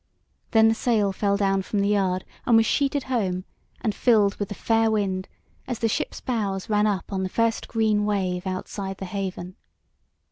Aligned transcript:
Then 0.49 0.67
the 0.67 0.73
sail 0.73 1.11
fell 1.13 1.37
down 1.37 1.61
from 1.61 1.77
the 1.77 1.89
yard 1.89 2.25
and 2.47 2.57
was 2.57 2.65
sheeted 2.65 3.03
home 3.03 3.45
and 3.81 3.93
filled 3.93 4.33
with 4.37 4.49
the 4.49 4.55
fair 4.55 4.89
wind 4.89 5.27
as 5.67 5.77
the 5.77 5.87
ship's 5.87 6.19
bows 6.19 6.71
ran 6.71 6.87
up 6.87 7.13
on 7.13 7.21
the 7.21 7.29
first 7.29 7.67
green 7.67 8.03
wave 8.03 8.47
outside 8.47 8.97
the 8.97 9.05
haven. 9.05 9.57